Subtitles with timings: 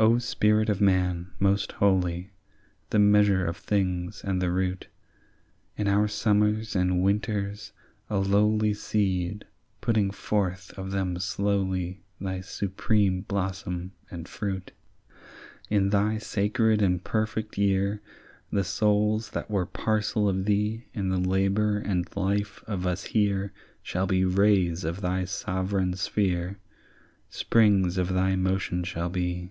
[0.00, 2.30] "O spirit of man, most holy,
[2.90, 4.86] The measure of things and the root,
[5.76, 7.72] In our summers and winters
[8.08, 9.44] a lowly Seed,
[9.80, 14.70] putting forth of them slowly Thy supreme blossom and fruit;
[15.68, 18.00] "In thy sacred and perfect year,
[18.52, 23.52] The souls that were parcel of thee In the labour and life of us here
[23.82, 26.60] Shall be rays of thy sovereign sphere,
[27.30, 29.50] Springs of thy motion shall be.